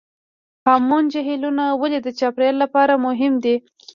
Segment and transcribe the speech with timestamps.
[0.65, 3.55] هامون جهیلونه ولې د چاپیریال لپاره مهم دي؟